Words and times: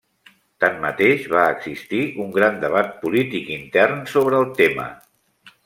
Tanmateix, 0.63 1.27
va 1.33 1.43
existir 1.57 1.99
un 2.25 2.33
gran 2.39 2.57
debat 2.65 2.89
polític 3.05 3.53
intern 3.59 4.03
sobre 4.15 4.43
el 4.43 4.51
tema. 4.63 4.89